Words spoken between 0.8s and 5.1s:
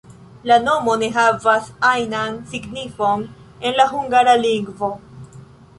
ne havas ajnan signifon en la hungara lingvo.